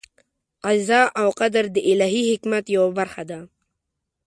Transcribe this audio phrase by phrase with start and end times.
[0.65, 3.39] قضا او قدر د الهي حکمت یوه برخه ده.